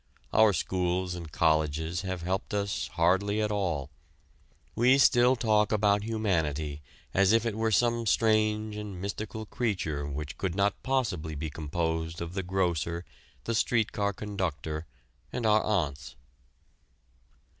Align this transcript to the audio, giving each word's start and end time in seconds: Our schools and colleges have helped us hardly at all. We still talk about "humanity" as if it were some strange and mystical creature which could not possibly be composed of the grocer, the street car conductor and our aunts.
Our 0.33 0.51
schools 0.51 1.13
and 1.13 1.31
colleges 1.31 2.01
have 2.01 2.23
helped 2.23 2.55
us 2.55 2.87
hardly 2.95 3.39
at 3.39 3.51
all. 3.51 3.91
We 4.73 4.97
still 4.97 5.35
talk 5.35 5.71
about 5.71 6.01
"humanity" 6.01 6.81
as 7.13 7.31
if 7.33 7.45
it 7.45 7.53
were 7.55 7.69
some 7.69 8.07
strange 8.07 8.75
and 8.75 8.99
mystical 8.99 9.45
creature 9.45 10.07
which 10.07 10.39
could 10.39 10.55
not 10.55 10.81
possibly 10.81 11.35
be 11.35 11.51
composed 11.51 12.19
of 12.19 12.33
the 12.33 12.41
grocer, 12.41 13.05
the 13.43 13.53
street 13.53 13.91
car 13.91 14.11
conductor 14.11 14.87
and 15.31 15.45
our 15.45 15.61
aunts. 15.61 16.15